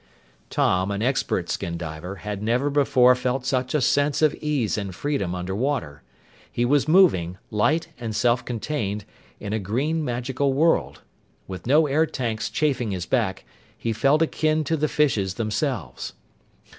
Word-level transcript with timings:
Tom, 0.49 0.89
an 0.89 1.03
expert 1.03 1.47
skin 1.47 1.77
diver, 1.77 2.15
had 2.15 2.41
never 2.41 2.71
before 2.71 3.13
felt 3.13 3.45
such 3.45 3.75
a 3.75 3.81
sense 3.81 4.23
of 4.23 4.33
ease 4.41 4.75
and 4.75 4.95
freedom 4.95 5.35
under 5.35 5.53
water. 5.55 6.01
He 6.51 6.65
was 6.65 6.87
moving, 6.87 7.37
light 7.51 7.89
and 7.99 8.15
self 8.15 8.43
contained, 8.43 9.05
in 9.39 9.53
a 9.53 9.59
green, 9.59 10.03
magical 10.03 10.53
world. 10.53 11.01
With 11.47 11.67
no 11.67 11.85
air 11.85 12.07
tanks 12.07 12.49
chafing 12.49 12.89
his 12.89 13.05
back, 13.05 13.45
he 13.77 13.93
felt 13.93 14.23
akin 14.23 14.63
to 14.63 14.75
the 14.75 14.87
fishes 14.87 15.35
themselves. 15.35 16.13